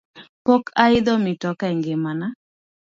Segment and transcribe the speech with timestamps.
[0.45, 2.27] Pok ayidho mitoka e ngima na